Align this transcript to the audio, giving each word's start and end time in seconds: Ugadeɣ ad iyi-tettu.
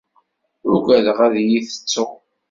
Ugadeɣ 0.73 1.17
ad 1.25 1.35
iyi-tettu. 1.41 2.05